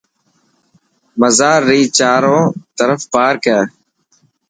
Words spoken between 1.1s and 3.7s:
مزار ري چارو ترف پارڪ هي.